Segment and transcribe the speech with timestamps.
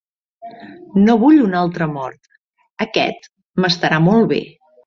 [1.01, 2.33] No vull una altra mort,
[2.89, 4.43] aquest m'estarà molt bé.